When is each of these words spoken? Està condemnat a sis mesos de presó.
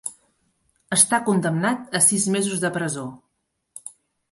Està 0.97 1.19
condemnat 1.27 1.95
a 2.01 2.03
sis 2.07 2.27
mesos 2.39 2.65
de 2.65 2.75
presó. 2.81 3.07